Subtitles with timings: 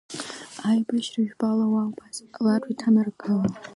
[0.69, 3.51] Аибашьра жәпала ауаа убас иҟалартә иҭанаргылон.